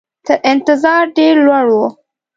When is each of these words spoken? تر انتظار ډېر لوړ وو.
تر 0.25 0.37
انتظار 0.51 1.03
ډېر 1.17 1.35
لوړ 1.45 1.65
وو. 1.73 1.87